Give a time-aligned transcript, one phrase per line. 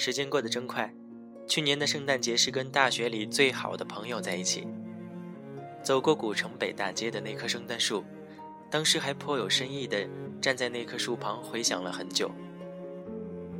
[0.00, 0.90] 时间过得真快，
[1.46, 4.66] 去年的圣诞节是跟大学里最好的朋友在一起。
[5.82, 8.02] 走过古城北大街的那棵圣诞树，
[8.70, 10.08] 当时还颇有深意的
[10.40, 12.30] 站在那棵树旁回想了很久。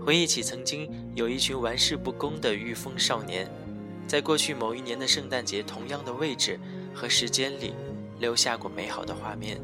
[0.00, 3.46] 回忆起曾经有一群玩世不恭的御风少年，
[4.06, 6.58] 在过去某一年的圣诞节同样的位置
[6.94, 7.74] 和时间里，
[8.18, 9.60] 留下过美好的画面。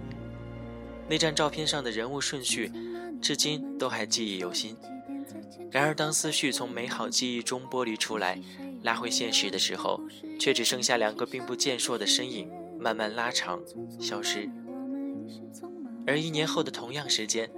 [1.08, 2.70] 那张照片上的人物顺序，
[3.22, 4.76] 至今都还记忆犹新。
[5.76, 8.40] 然而，当思绪从美好记忆中剥离出来，
[8.82, 10.00] 拉回现实的时候，
[10.40, 13.60] 却只剩下两个并不健硕的身影，慢慢拉长，
[14.00, 14.48] 消失。
[16.06, 17.50] 而一年后的同样时间，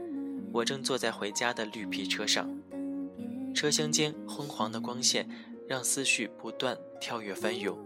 [0.52, 2.50] 我正坐在回家的绿皮车上，
[3.54, 5.28] 车厢间昏黄的光线
[5.68, 7.78] 让思绪不断跳跃翻涌。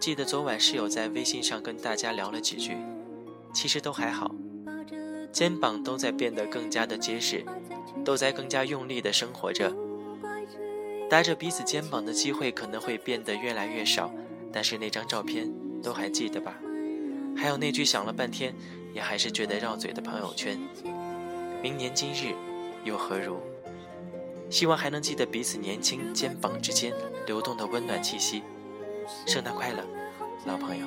[0.00, 2.78] 记得昨晚室友在微信上跟大家聊了几句。
[3.52, 4.34] 其实都还好，
[5.32, 7.44] 肩膀都在变得更加的结实，
[8.04, 9.74] 都在更加用力的生活着。
[11.08, 14.12] 搭着彼此肩膀的机会可能会变得越来越少，
[14.52, 15.50] 但是那张照片
[15.82, 16.54] 都还记得吧？
[17.36, 18.54] 还有那句想了半天
[18.94, 20.58] 也还是觉得绕嘴的朋友圈：
[21.62, 22.34] 明年今日
[22.84, 23.38] 又何如？
[24.50, 26.92] 希望还能记得彼此年轻肩膀之间
[27.26, 28.42] 流动的温暖气息。
[29.26, 29.82] 圣诞快乐，
[30.44, 30.86] 老朋友。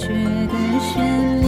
[0.00, 0.14] 残缺
[0.46, 0.90] 的悬
[1.42, 1.46] 念。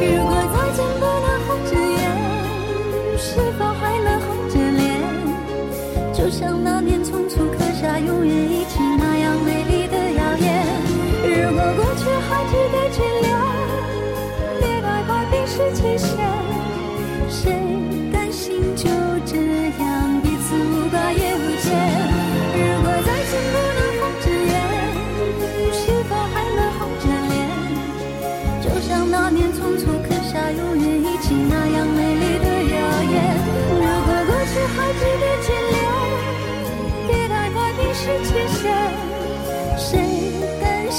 [0.00, 2.00] 如果再见不能红着眼，
[3.18, 4.80] 是否还能红着脸？
[6.14, 10.64] 就像那年匆促刻下永远一起那样美丽的谣言。
[11.22, 13.36] 如果过去还值得眷恋，
[14.60, 16.08] 别太快冰释前嫌。
[17.28, 17.52] 谁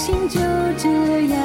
[0.04, 0.38] 心就
[0.78, 0.90] 这
[1.28, 1.43] 样